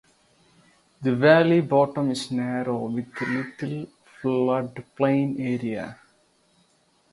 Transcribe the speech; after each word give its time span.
The 1.03 1.15
valley 1.15 1.61
bottom 1.61 2.09
is 2.09 2.31
narrow 2.31 2.87
with 2.87 3.15
little 3.21 3.85
floodplain 4.23 5.39
area. 5.39 5.99